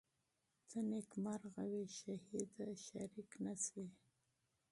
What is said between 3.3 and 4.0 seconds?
نه سوې